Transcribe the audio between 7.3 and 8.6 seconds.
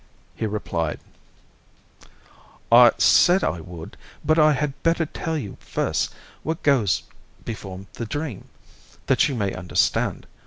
before the dream,